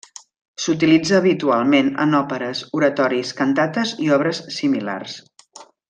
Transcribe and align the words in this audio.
S'utilitza 0.61 1.17
habitualment 1.17 1.91
en 2.05 2.19
òperes, 2.21 2.63
oratoris, 2.79 3.35
cantates 3.43 3.93
i 4.07 4.11
obres 4.19 4.41
similars. 4.59 5.21